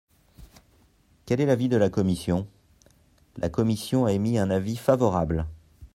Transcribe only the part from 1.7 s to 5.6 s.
la commission? La commission a émis un avis favorable.